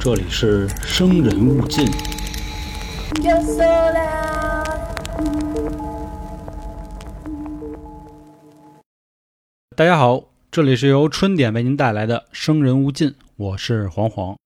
[0.00, 1.86] 这里是生人勿近。
[9.76, 14.36] 大家好，这里是由春点为您带来的《生人勿近》，我是黄黄。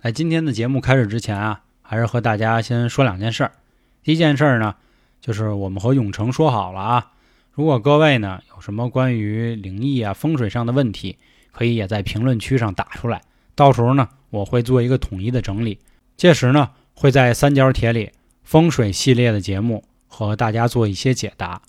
[0.00, 3.52] 在今天的节目开始之前啊，还是和大家先说两件事儿。
[4.04, 4.76] 第一件事儿呢，
[5.20, 7.10] 就是我们和永成说好了啊，
[7.50, 11.18] 如果各位呢有什么关于灵异啊、风水上的问题，
[11.56, 13.22] 可以也在评论区上打出来，
[13.54, 15.78] 到时候呢我会做一个统一的整理，
[16.14, 18.10] 届时呢会在三角铁里
[18.42, 21.62] 风水系列的节目和大家做一些解答。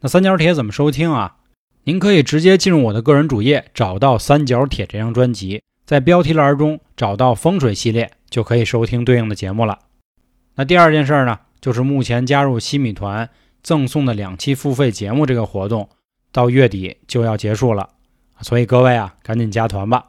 [0.00, 1.38] 那三角铁怎么收听啊？
[1.84, 9.78] 您可以直接进入我的个人主页，找到《三角铁》这张专辑，在标题栏中找到风水系列，就可以收听对应的节目了。
[10.56, 13.30] 那第二件事呢，就是目前加入西米团
[13.62, 15.88] 赠送的两期付费节目这个活动，
[16.30, 17.88] 到月底就要结束了，
[18.42, 20.06] 所以各位啊，赶紧加团吧。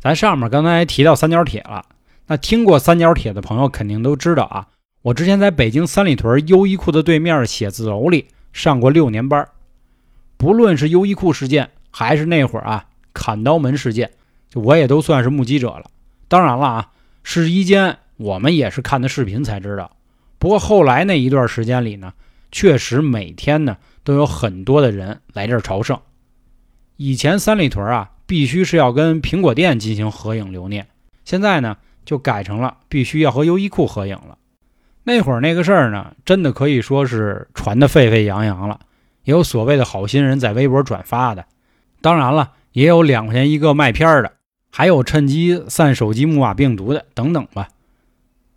[0.00, 1.84] 咱上面刚才提到三角铁了，
[2.26, 4.68] 那听过三角铁的朋友肯定都知道啊，
[5.02, 9.48] 我之前在北京三里屯优衣库的对面写字楼里上过六年班。
[10.36, 14.10] 不论是优衣库事件，还是那会儿啊砍刀门事件，
[14.50, 15.84] 就我也都算是目击者了。
[16.28, 16.90] 当然了啊，
[17.22, 19.96] 试衣间我们也是看的视频才知道。
[20.38, 22.12] 不过后来那一段时间里呢，
[22.52, 25.98] 确实每天呢都有很多的人来这儿朝圣。
[26.96, 30.86] 以前三里屯啊，必须是要跟苹果店进行合影留念，
[31.24, 34.38] 现在呢就改成了必须要和优衣库合影了。
[35.02, 38.80] 那会儿那个事儿呢，真的可以说是传得沸沸扬扬了。
[39.24, 41.46] 也有所谓的好心人在微博转发的，
[42.00, 44.32] 当然了，也有两块钱一个卖片的，
[44.70, 47.68] 还有趁机散手机木马病毒的等等吧。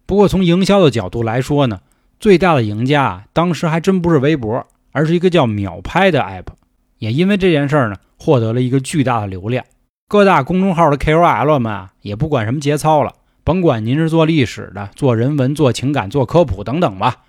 [0.05, 1.81] 不过从营销的角度来说呢，
[2.19, 6.47] 最大的赢家啊，当时还真不是微博，而是一个叫秒拍的 app。
[6.97, 9.65] 也因为这件事儿呢，获得了一个巨大的流量。
[10.07, 17.23] 各大公众号的 KOL 们啊，也不管什么节操了，甭管您是做历史的、做人文、做情感、做科普等等吧，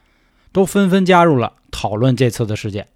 [0.53, 2.87] 都纷纷加入了讨论这次的事件。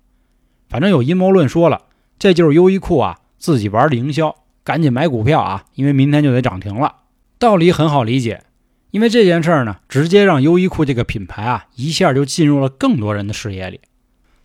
[0.69, 1.83] 反正有阴谋论说了，
[2.19, 6.94] 这就是优衣库啊自己玩的营销，赶紧买股票啊，因为明天就得涨停了。
[7.38, 8.44] 道理很好理解，
[8.93, 13.81] 因为这件事儿呢，直接让优衣库这个品牌啊一下就进入了更多人的视野里。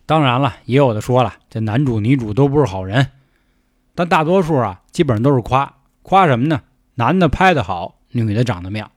[0.04, 3.06] 当然了，也有的说了，这男主女主都不是好人，
[3.98, 6.60] 但大多数啊基本上都是夸夸什么呢？
[6.94, 8.92] 男的拍得好，女的长得妙。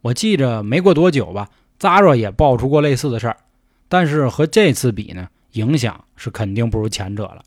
[0.00, 1.48] 我记着没过多久吧
[1.78, 3.36] ，Zara 也爆出过类似的事儿，
[3.88, 5.28] 但是和这次比呢？
[5.52, 7.44] 影响是肯定不如前者了。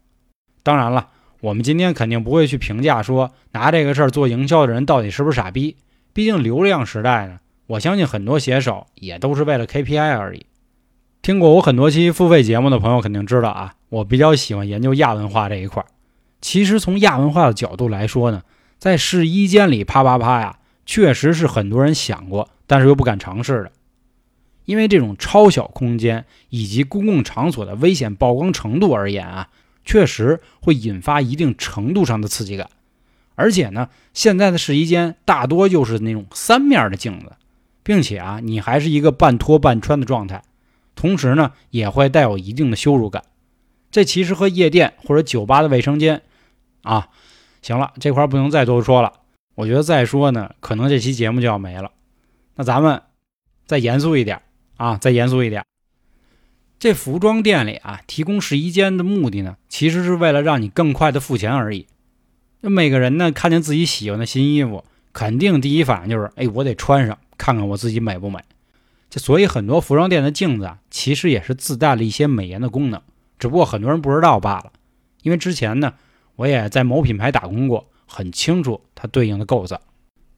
[0.64, 1.10] 当然了，
[1.42, 5.76] 我们今天肯定不会去评价说拿这个事儿做营销的人到底是不是傻逼。
[6.14, 10.46] 毕竟流量时代呢，我相信很多写手也都是为了 KPI 而已。
[11.22, 15.86] 听过我很多期付费节目的朋友肯定知道啊，我比较喜欢研究亚文化这一块儿。
[16.42, 18.44] 其实从亚文化的角度来说呢，
[18.78, 23.72] 在试衣间里啪啪啪呀，确实是很多人想过，但是又不敢尝试的。
[24.66, 29.50] 因为这种超小空间以及公共场所的危险曝光程度而言啊，
[29.84, 32.70] 确实会引发一定程度上的刺激感。
[33.34, 37.32] 而且呢，现在的试衣间大多就是那种三面的镜子，
[37.84, 40.44] 并且啊，你还是一个半脱半穿的状态，
[40.96, 43.24] 同时呢，也会带有一定的羞辱感。
[43.90, 46.22] 这其实和夜店或者酒吧的卫生间
[46.84, 47.08] 啊，
[47.62, 49.14] 行了，这块不能再多说了。
[49.56, 51.92] 我觉得再说呢，可能这期节目就要没了。
[52.56, 53.02] 那咱们
[53.66, 54.42] 再严肃一点。
[54.78, 55.66] 啊，再严肃一点，
[56.80, 61.86] 这服装店里啊，提供试衣间的目的呢，其实是为了让你更快的付钱而已。
[62.62, 68.40] 那每个人呢，看见自己喜欢的新衣服，肯定第一反应就是，哎，我得穿上，看看我自己美不美。
[69.10, 73.02] 这所以很多服装店的镜子啊，其实也是自带了一些美颜的功能，
[73.38, 74.72] 只不过很多人不知道罢了。
[75.24, 75.96] 因为之前呢，
[76.40, 79.82] 我也在某品牌打工过，很清楚它对应的构造。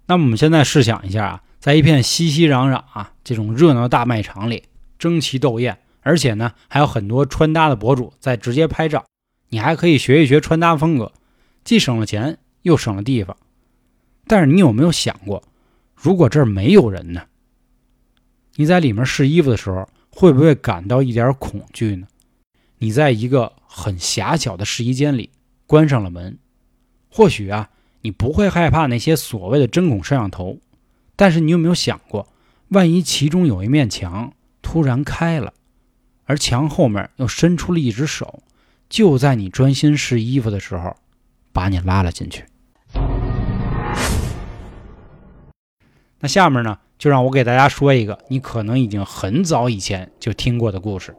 [0.08, 1.44] 那么我们现在试想一下啊。
[1.60, 4.64] 在一片熙熙攘攘啊，这种热闹大卖场里，
[4.98, 9.06] 争奇斗艳，而且呢，还有很多穿搭的博主在直接拍照。
[9.50, 11.14] 你还可以学一学穿搭风格，
[11.64, 13.38] 既省了钱又省了地方。
[14.26, 15.44] 但是你有没有想过，
[15.94, 17.22] 如果这儿没有人呢？
[18.56, 22.08] 你在里面试衣服的时候，会不会感到一点恐惧呢？
[22.80, 25.30] 你在一个很狭小的试衣间里，
[25.72, 26.38] 关上了门，
[27.10, 27.70] 或许啊，
[28.02, 30.58] 你不会害怕那些所谓的针孔摄像头。
[31.16, 32.28] 但是你有没有想过，
[32.68, 35.54] 万一其中有一面墙突然开了，
[36.26, 38.44] 而墙后面又伸出了一只手，
[38.90, 40.98] 就在你专心试衣服的时候，
[41.54, 42.44] 把你拉了进去？
[46.20, 51.16] 那下面呢，就让我给大家说一个你可能已经很早以前就听过的故事。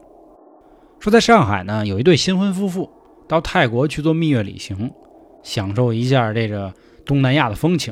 [0.99, 2.91] 说在上海呢，有一对新婚夫妇
[3.33, 4.91] 到泰国去做蜜月旅行，
[5.41, 6.71] 享受一下这个
[7.03, 7.91] 东南亚的风情。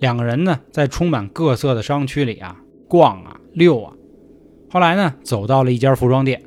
[0.00, 3.92] 两个人呢，在充满各色的商区里啊逛啊溜啊。
[4.68, 6.42] 后来呢，走到了一家服装店，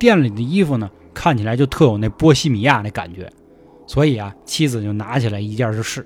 [0.00, 3.30] 店里的衣服呢，看起来就特有那波西米亚那感觉，
[3.86, 6.04] 所以啊，妻子就拿起来一件就试。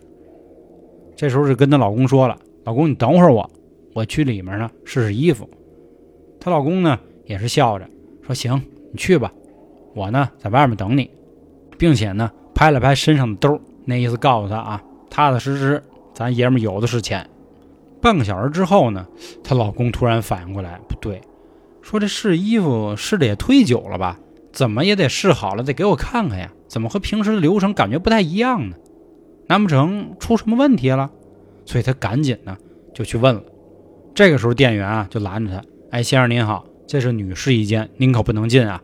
[1.16, 3.50] 这时候就跟她老公说了：“老公，你等会儿我，
[3.94, 5.48] 我去里面呢试试衣服。”
[6.38, 7.88] 她老公呢也是笑着
[8.20, 8.60] 说：“行，
[8.92, 9.32] 你去吧，
[9.94, 11.10] 我呢在外面等你。”
[11.82, 14.80] 并且呢拍了拍身上的兜，那意思告诉他啊，
[15.10, 15.82] 踏踏实实，
[16.14, 17.28] 咱爷们有的是钱。
[18.00, 19.04] 半个小时之后呢，
[19.42, 21.20] 她老公突然反应过来，不对，
[21.80, 24.16] 说这试衣服试的也忒久了吧？
[24.52, 26.52] 怎么也得试好了，得给我看看呀？
[26.68, 28.76] 怎么和平时的流程感觉不太一样呢？
[29.48, 31.10] 难不成出什么问题了？
[31.66, 32.56] 所以他赶紧呢
[32.94, 33.42] 就去问了。
[34.14, 38.80] 这个时候店员啊就拦着他：“哎，先生您好，这是女试衣间，您可不能进啊。”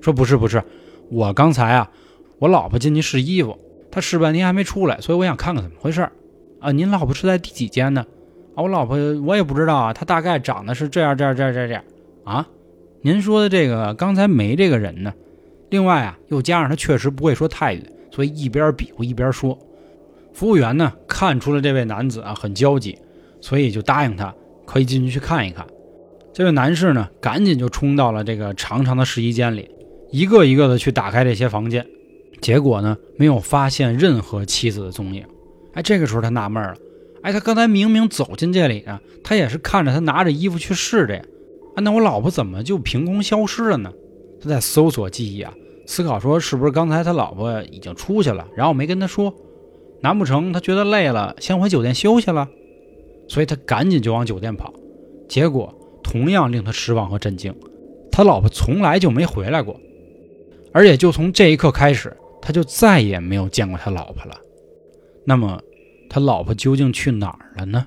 [0.00, 0.62] 说：“不是不是，
[1.10, 1.90] 我刚才啊，
[2.40, 3.56] 我老婆进去试衣服，
[3.90, 6.10] 她试半天还没出来，所以我想看看怎么回事儿
[6.58, 6.72] 啊。
[6.72, 8.04] 您老婆是在第几间呢？
[8.54, 11.84] 啊，我老婆我也不知道啊，她大概长得是这样这样这样这样这样
[12.24, 12.48] 啊。
[13.02, 15.12] 您说的这个刚才没这个人呢。
[15.68, 19.56] 另外啊，又加上他确实不会说泰语，所以一边比划一边说。”
[20.32, 22.96] 服务员呢看出了这位男子啊很焦急，
[23.40, 24.34] 所以就答应他
[24.64, 25.66] 可以进去去看一看。
[26.32, 29.68] 这位男士呢赶紧就冲到了这个长长的试衣间里，
[30.10, 31.84] 一个一个的去打开这些房间，
[32.40, 35.24] 结果呢没有发现任何妻子的踪影。
[35.74, 36.74] 哎，这个时候他纳闷了，
[37.22, 41.22] 哎，他刚才明明走进这里呢，他也是看着他拿着衣服去试的呀，
[41.76, 43.92] 啊，那我老婆怎么就凭空消失了呢？
[44.42, 45.52] 他在搜索记忆啊，
[45.86, 49.34] 思考说是不是刚才他老婆已经出去了，然后没跟他说。
[50.02, 52.48] 难不成他觉得累了，先回酒店休息了？
[53.28, 54.72] 所以他赶紧就往酒店跑。
[55.28, 57.54] 结果同样令他失望和震惊，
[58.10, 59.78] 他老婆从来就没回来过，
[60.72, 64.36] 而且就从这一刻开始，他就再也没有见过他老婆了。
[65.26, 65.60] 那么，
[66.08, 67.86] 他老婆究竟去哪儿了呢？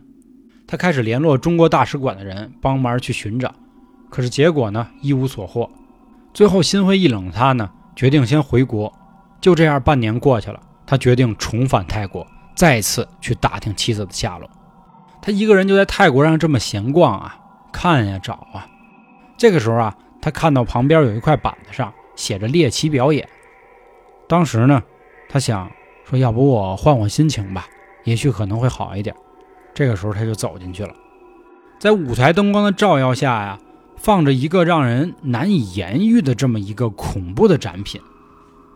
[0.67, 3.53] 他开始联络中国大使馆的人帮忙去寻找，
[4.09, 5.69] 可是结果呢，一无所获。
[6.33, 8.91] 最后心灰意冷的他呢，决定先回国。
[9.41, 10.59] 就这样，半年过去了。
[10.85, 14.50] 他决定重返泰国，再次去打听妻子的下落。
[15.21, 17.38] 他一个人就在泰国上这么闲逛啊，
[17.71, 18.67] 看呀找啊。
[19.38, 23.27] 这个时候啊，他看到旁边有一块板子上写着猎奇表演。
[24.33, 24.81] 当时呢，
[25.30, 25.69] 他想
[26.09, 27.68] 说，要不我换换心情吧，
[28.03, 29.15] 也许可能会好一点。
[29.75, 30.91] 这个时候他就走进去了，
[31.80, 33.59] 在舞台灯光的照耀下呀，
[33.95, 38.01] 放着一个让人难以言喻的这么一个恐怖的展品。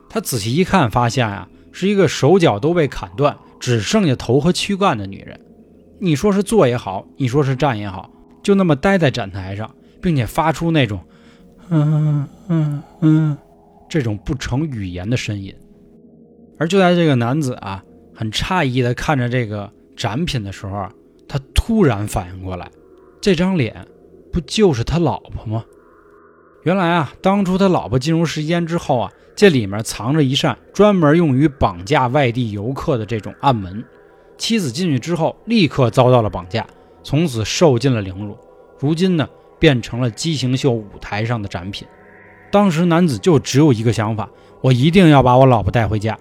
[0.07, 1.49] 他仔细一看，发现啊。
[1.71, 5.39] 是一个手脚都被砍断，只剩下头和躯干的女人。
[5.99, 8.09] 你说是坐也好，你说是站也好，
[8.43, 9.69] 就那么待在展台上，
[10.01, 10.99] 并且发出那种
[11.69, 13.37] “嗯嗯嗯”
[13.89, 15.55] 这种不成语言的呻吟。
[16.57, 17.83] 而就在这个男子啊
[18.15, 20.89] 很诧异地看着这个展品的时候，
[21.27, 22.69] 他突然反应过来，
[23.21, 23.87] 这张脸
[24.31, 25.65] 不就是他老婆吗？
[26.63, 29.11] 原来啊，当初他老婆进入试衣间之后啊。
[29.35, 33.85] 这里面藏着一扇专门用于绑架外地游客的这种暗门，
[34.35, 36.65] 妻子进去之后立刻遭到了绑架，
[37.03, 38.35] 从此受尽了凌辱。
[38.79, 39.29] 如今呢，
[39.59, 41.87] 变成了畸形秀舞台上的展品。
[42.51, 44.29] 当时男子就只有一个想法：
[44.61, 46.17] 我一定要把我老婆带回家。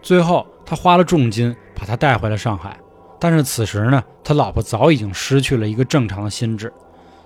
[0.00, 2.78] 最后，他花了重金把她带回了上海。
[3.18, 6.72] 但是此时呢，他老婆早已经失去了一个正常的心智，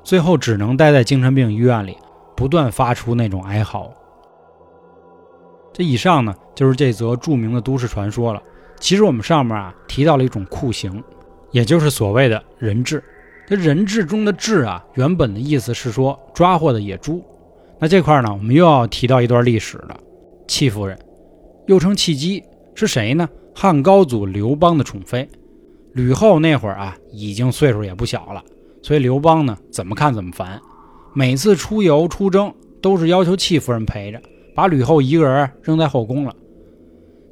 [0.04, 1.96] 最后只能待在精神病医院里，
[2.36, 3.92] 不断发出那种哀嚎。
[5.72, 8.40] 这以上呢，就是这则著名的都市传说了。
[8.78, 11.02] 其实我们上面啊提到了一种酷刑，
[11.50, 13.02] 也就是所谓的人质。
[13.46, 17.22] 这人质中的质啊，原本的意思是说抓获的野猪。
[17.80, 19.98] 那这块呢，我们又要提到一段历史了。
[20.46, 20.98] 戚夫人，
[21.66, 22.44] 又称戚姬，
[22.74, 23.28] 是谁呢？
[23.54, 25.28] 汉高祖刘邦的宠妃。
[25.94, 28.44] 吕后那会儿啊，已经岁数也不小了，
[28.82, 30.60] 所以刘邦呢，怎么看怎么烦。
[31.14, 34.20] 每次出游出征，都是要求戚夫人陪着。
[34.54, 36.34] 把吕后一个人扔在后宫了，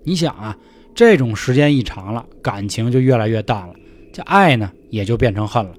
[0.03, 0.57] 你想啊，
[0.95, 3.75] 这种时间一长了，感情就越来越淡了，
[4.13, 5.75] 这爱呢也就变成恨了。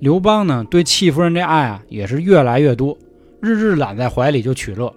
[0.00, 2.98] 刘邦呢对戚夫人这爱啊也是越来越多，
[3.44, 4.92] 日日揽在怀里就取乐。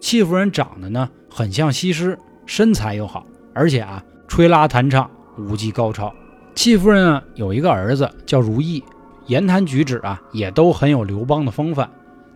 [0.00, 3.24] 戚夫人长得呢很像西施，身材又好，
[3.54, 6.12] 而且啊吹拉弹唱舞技高超。
[6.54, 8.82] 戚夫人啊有一个儿子叫如意，
[9.26, 11.88] 言谈举止啊也都很有刘邦的风范，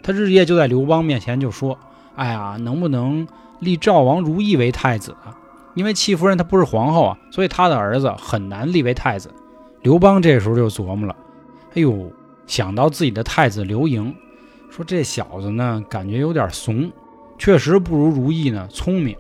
[0.03, 1.79] 他日夜就在刘邦面前就说。
[2.15, 3.29] 哎呀，能不能
[3.61, 5.31] 立赵王如意为太子啊？
[5.75, 9.31] 因为戚夫人她不是皇后啊，所以她的儿子很难立为太子。
[9.83, 11.15] 刘邦这时候就琢磨了，
[11.75, 12.11] 哎呦，
[12.49, 14.13] 想到自己的太子刘盈，
[14.71, 16.91] 说这小子呢，感觉有点怂，
[17.39, 19.17] 确实不如如意呢聪明，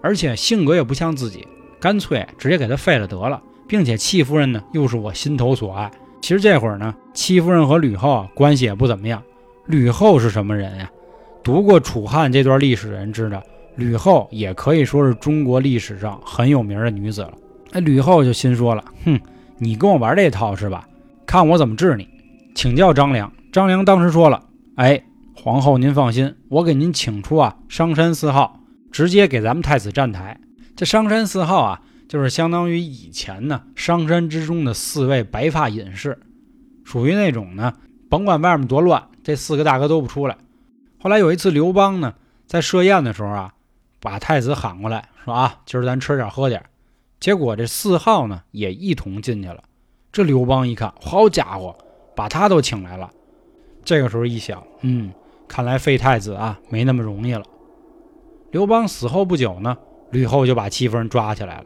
[0.00, 1.46] 而且性格也不像自己，
[1.80, 5.90] 干脆直接给他废了得了，并且戚夫人呢又是我心头所爱。
[6.20, 9.22] 其实这会儿呢，戚夫人和吕后啊关系也不怎么样。
[9.66, 10.90] 吕后是什么人呀？
[11.42, 13.42] 读过楚汉这段历史的人知道，
[13.74, 17.32] 吕后也可以说是中国历史上很有名的女子了。
[17.72, 19.18] 那，吕后就心说了，哼，
[19.58, 20.86] 你跟我玩这套是吧？
[21.26, 22.06] 看我怎么治你！
[22.54, 23.32] 请教张良。
[23.50, 24.42] 张良当时说了，
[24.82, 25.00] 哎，
[25.36, 28.58] 皇后您放心，我给您请出啊商山四号，
[28.90, 30.40] 直接给咱们太子站台。
[30.74, 36.18] 这商山四号啊，就是相当于以前呢商山之中的四位白发隐士，
[36.82, 37.74] 属于那种呢，
[38.10, 40.36] 甭管外面多乱，这四个大哥都不出来。
[40.98, 42.14] 后来有一次刘邦呢
[42.48, 43.54] 在设宴的时候啊，
[44.00, 46.60] 把太子喊过来，说啊，今儿咱吃点喝点。
[47.20, 49.62] 结果这四号呢也一同进去了。
[50.10, 51.78] 这刘邦一看，好家伙，
[52.16, 53.08] 把他都请来了。
[53.84, 55.12] 这个时候一想，嗯，
[55.48, 57.42] 看来废太子啊没那么容易了。
[58.50, 59.76] 刘邦死后不久呢。
[60.10, 61.64] 吕后就把戚夫人抓起来了，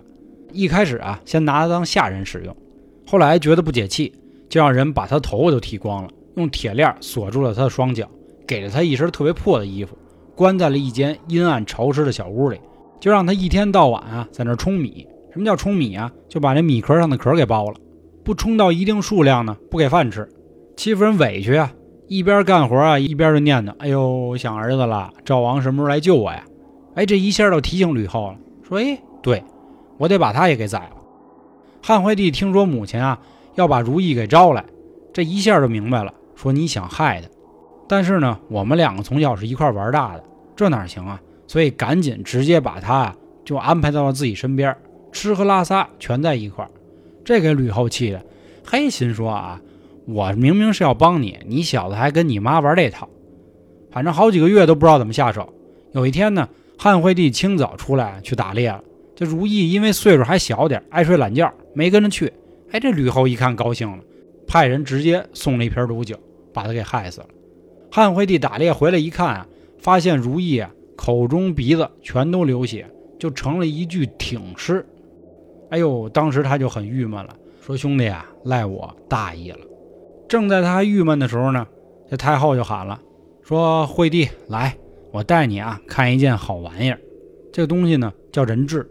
[0.52, 2.56] 一开始啊，先拿她当下人使用，
[3.04, 4.12] 后来觉得不解气，
[4.48, 8.08] 就让人把她头发都剃光了，用铁链锁住了她的双脚，
[8.46, 9.98] 给了她一身特别破的衣服，
[10.36, 12.60] 关在了一间阴暗潮湿的小屋里，
[13.00, 15.04] 就让她一天到晚啊在那儿冲米。
[15.32, 16.12] 什么叫冲米啊？
[16.28, 17.76] 就把这米壳上的壳给剥了，
[18.22, 20.28] 不冲到一定数量呢，不给饭吃。
[20.76, 21.72] 戚夫人委屈啊，
[22.08, 26.44] 一边干活啊，一边就念叨：“哎呦，想儿子了，赵王什么时候来救我呀？”
[26.94, 28.36] 哎，这一下就提醒吕后了，
[28.66, 29.42] 说：“哎，对，
[29.98, 30.96] 我得把他也给宰了。”
[31.82, 33.18] 汉惠帝听说母亲啊
[33.54, 34.64] 要把如意给招来，
[35.12, 37.28] 这一下就明白了，说：“你想害他，
[37.88, 41.20] 但是呢，我们两个从小是一块玩大的，这哪行啊？
[41.48, 44.76] 所以赶紧直接把他啊就安排到了自己身边，
[45.12, 46.66] 吃喝拉撒全在一块
[47.24, 48.24] 这给吕后气的，
[48.64, 49.60] 嘿，心说啊，
[50.06, 53.08] 我明明是要帮你，你小子还跟你妈玩这套，
[53.90, 55.52] 反正好几个月都不知道怎么下手。
[55.92, 56.48] 有一天呢。
[56.78, 58.84] 汉惠帝清早出来去打猎了，
[59.14, 62.30] 这如意因为岁数还小点，爱睡懒觉，没跟着去。
[62.70, 64.04] 哎，这吕后一看高兴了，
[64.46, 66.14] 派人直接送了一瓶毒酒，
[66.52, 67.28] 把他给害死了。
[67.90, 69.46] 汉惠帝打猎回来一看啊，
[69.78, 72.86] 发现如意啊口中鼻子全都流血，
[73.18, 74.84] 就成了一具挺尸。
[75.70, 79.60] 哎呦，当时他就很郁闷了，说：“兄弟啊，赖我大意了。”
[80.28, 81.66] 正在他郁闷的时候呢，
[82.10, 83.00] 这太后就喊了，
[83.42, 84.76] 说：“惠帝来。”
[85.12, 87.00] 我带你啊看一件好玩意儿，
[87.52, 88.86] 这个东西呢叫人质。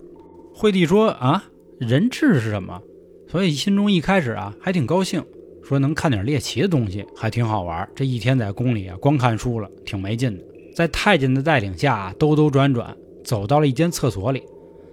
[0.55, 1.43] 惠帝说啊，
[1.77, 2.81] 人质是什么？
[3.27, 5.23] 所以心中一开始啊还挺高兴，
[5.61, 7.87] 说能看点猎奇的东西还挺好玩。
[7.93, 10.43] 这一天在宫里啊光看书了，挺没劲的。
[10.73, 14.41] 在太监的带领下，兜兜转转走到了一间厕所里。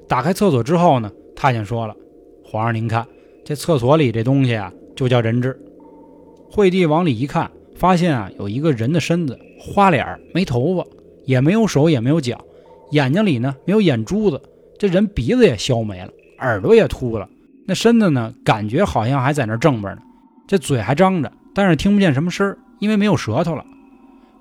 [0.07, 1.97] 打开厕所之后呢，太监说了
[2.45, 3.07] ：“皇上您看，
[3.43, 5.59] 这厕所里这东西啊就叫人质。”
[6.53, 10.87] 惠帝往里一看，发现啊有一个人的身子，花脸没头发。
[11.25, 12.37] 也没有手，也没有脚，
[12.91, 14.43] 眼睛里呢没有眼珠子，
[14.77, 17.29] 这人鼻子也削没了，耳朵也秃了，
[17.65, 20.03] 那身子呢感觉好像还在那正着呢，
[20.49, 23.65] 这嘴还张着，但是听不见什么声儿，因为没有舌头了。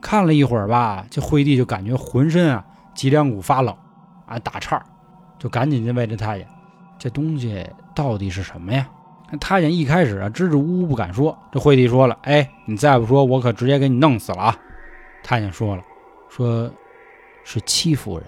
[0.02, 2.66] 看了一会儿吧，这惠帝就感觉浑身啊
[2.96, 3.76] 脊梁骨发冷，
[4.26, 4.82] 啊打颤，
[5.38, 6.48] 就赶紧就问这太监
[6.98, 7.64] ：“这东西
[7.94, 8.90] 到底是什么呀？”
[9.32, 14.58] 那太监一开始啊支支吾吾不敢说，这惠帝说了：“哎，你再不说，我可直接给你弄死了啊！”
[15.24, 15.84] 太监说了。
[16.30, 16.70] 说，
[17.44, 18.28] 是戚夫人。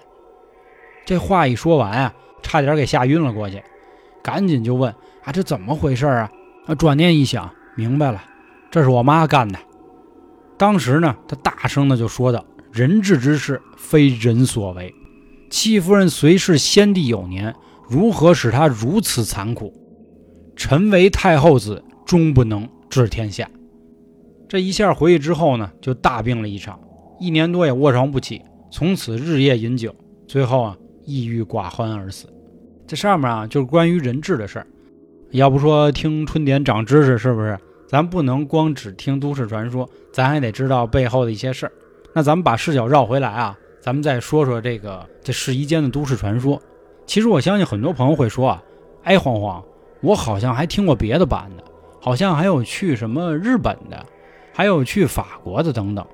[1.04, 3.62] 这话一说完啊，差点给吓晕了过去，
[4.22, 4.90] 赶紧就问
[5.24, 6.30] 啊，这怎么回事啊？
[6.66, 8.22] 啊，转念一想，明白了，
[8.70, 9.58] 这是我妈干的。
[10.56, 14.94] 当时呢，他大声的就说道：“人质之事，非人所为。
[15.50, 17.54] 戚夫人虽是先帝有年，
[17.88, 19.72] 如何使她如此残酷？
[20.56, 23.48] 臣为太后子，终不能治天下。”
[24.48, 26.78] 这一下回去之后呢，就大病了一场。
[27.18, 29.94] 一年多也卧床不起，从此日夜饮酒，
[30.26, 32.28] 最后啊抑郁寡欢而死。
[32.86, 34.66] 这上面啊就是关于人质的事儿。
[35.30, 37.58] 要不说听春点长知识是不是？
[37.88, 41.72] 咱不能光只听都市传说，咱还得知道背后的一些事儿。
[42.12, 46.60] 那咱们把视角绕回来啊，咱们再说说这个这试衣间的都市传说。
[47.06, 48.62] 其实我相信很多朋友会说啊，
[49.02, 49.62] 哎，黄黄，
[50.04, 51.64] 我好像还听过别的版的，
[51.98, 54.04] 好像还有去什么日本的，
[54.52, 56.04] 还有去法国的等等。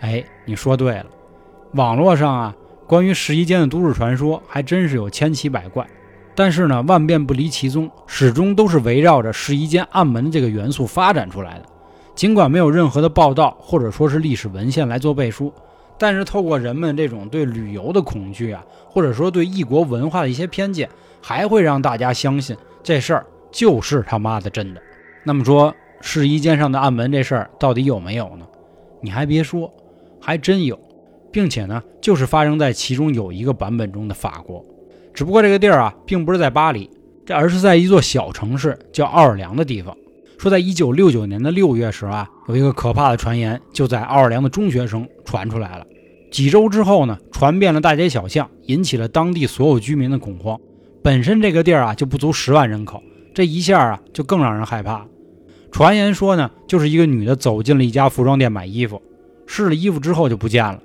[0.00, 1.06] 哎，你说对了，
[1.72, 2.56] 网络上啊，
[2.86, 5.86] 关于试衣间的都市传说还真是有千奇百怪，
[6.34, 11.66] 但是呢，万变不离其宗，始终都是围绕着试衣间暗门这个元素发展出来的。
[12.14, 15.52] 尽管没有任何的报道或者说是历史文献来做背书，
[15.98, 20.88] 但是透过人们这种对旅游的恐惧啊，或者说对异国文化的一些偏见，
[21.20, 24.80] 还会让大家相信这事儿就是他妈的真的。
[25.24, 28.46] 那么说，试衣间上的暗门这事儿到底有没有呢？
[29.00, 29.70] 你还别说。
[30.20, 30.78] 还真有，
[31.30, 34.64] 并且呢，就是发生在其中有一个版本中的法国。
[35.14, 36.90] 只不过这个地儿啊，并不是在巴黎，
[37.24, 39.96] 这而是在一座小城市叫奥尔良的地方。
[40.38, 45.84] 说在一九六九年的六月时啊，有一个可怕的传言就在奥尔良的中学生传出来了。
[46.30, 50.58] 几周之后呢，传遍了大街小巷，引起了当地所有居民的恐慌。
[51.02, 53.02] 本身这个地儿啊就不足十万人口，
[53.34, 55.04] 这一下啊就更让人害怕。
[55.72, 59.02] 传言说呢，就是一个女的走进了一家服装店买衣服，
[59.44, 60.80] 试了衣服之后就不见了，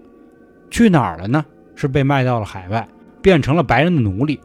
[0.72, 1.46] 去哪儿了呢？
[1.76, 2.88] 是被卖到了海外，
[3.22, 4.40] 变成了白人的奴隶。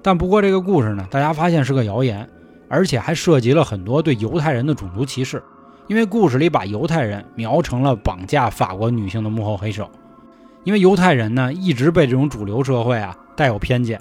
[0.00, 2.28] 但不过这个故事呢，大家发现是个谣言，
[2.74, 5.40] 而且还涉及了很多对犹太人的种族歧视，
[5.86, 9.88] 因为故事里把犹太人描成了绑架法国女性的幕后黑手。
[10.64, 14.00] 因为犹太人呢一直被这种主流社会啊带有偏见，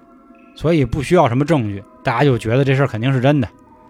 [0.56, 3.48] 所以不需要什么证据，大家就觉得这事儿肯定是真的。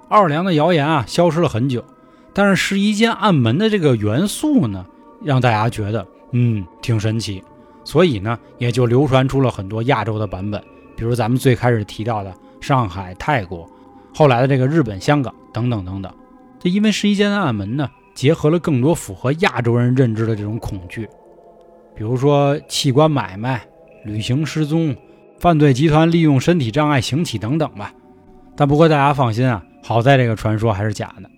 [0.09, 1.81] 奥尔良的谣言啊消失了很久，
[2.33, 4.85] 但是试衣间暗门的这个元素呢，
[5.23, 7.41] 让大家觉得嗯挺神奇，
[7.85, 10.61] 所以呢也就流传出了很多亚洲的版本，
[10.97, 13.69] 比如咱们最开始提到的上海、泰国，
[14.13, 16.13] 后来的这个日本、香港等等等等。
[16.59, 21.07] 这因为试衣间的暗门呢，结合了更多符合亚洲人认知的这种恐惧。
[21.95, 23.61] 比如说器官买卖、
[24.05, 24.95] 旅行失踪、
[25.39, 27.93] 犯罪集团利用身体障碍行乞等等吧。
[28.55, 31.29] 但不过大家放心啊，好在这个传说还是假的。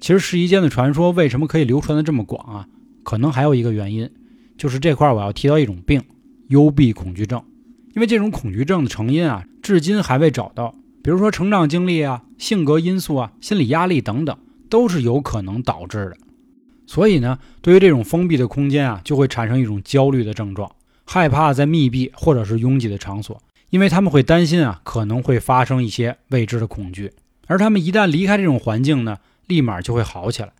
[0.00, 2.66] 其实试衣间的传说为什么可以流传的这么广啊？
[3.02, 4.10] 可能还有一个原因，
[4.58, 6.02] 就是这块我要提到一种病——
[6.48, 7.42] 幽闭恐惧症。
[7.94, 10.74] 因为这种恐惧症的成因啊，至今还未找到。
[11.06, 14.36] 比如说成长经历啊、性格因素啊、心理压力等等，
[14.68, 16.16] 都是有可能导致的。
[16.84, 20.68] 所以呢，对于这种封闭的空间啊，就会产生一种焦虑的症状，
[21.04, 27.12] 害怕在密闭或者是拥挤的场所，因为他们会担心啊，可能会发生一些未知的恐惧。
[27.46, 30.54] 而他们一旦离开这种环境呢，立马就会好起来。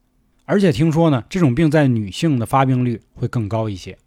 [0.44, 3.98] 而且听说呢，这种病在女性的发病率会更高一些。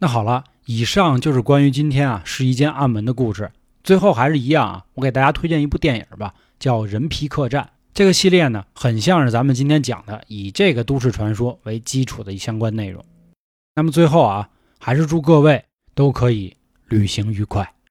[0.00, 3.50] 那好了，以上就是关于今天啊试衣间暗门的故事。
[3.88, 7.62] 最后还是一样啊，我给大家推荐一部电影吧，叫《人皮客栈》。
[7.94, 13.02] 这个系列呢，很像是咱们今天讲的以这个都市传说为基础的相关内容。
[13.74, 16.54] 那么最后啊，还是祝各位都可以
[16.88, 17.66] 旅行愉快。